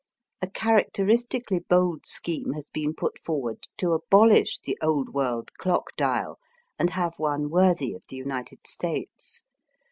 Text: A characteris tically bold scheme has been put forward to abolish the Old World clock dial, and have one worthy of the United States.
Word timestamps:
A 0.41 0.47
characteris 0.47 1.23
tically 1.27 1.59
bold 1.67 2.07
scheme 2.07 2.53
has 2.53 2.65
been 2.73 2.95
put 2.95 3.19
forward 3.19 3.67
to 3.77 3.91
abolish 3.91 4.57
the 4.57 4.75
Old 4.81 5.09
World 5.13 5.51
clock 5.59 5.95
dial, 5.95 6.39
and 6.79 6.89
have 6.89 7.19
one 7.19 7.51
worthy 7.51 7.93
of 7.93 8.01
the 8.09 8.15
United 8.15 8.65
States. 8.65 9.43